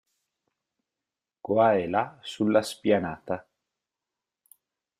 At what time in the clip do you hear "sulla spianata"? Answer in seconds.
2.23-3.47